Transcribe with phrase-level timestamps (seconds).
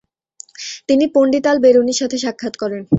[0.89, 2.81] তিনি পণ্ডিত আল বেরুনির সাথে সাক্ষাৎ করেন।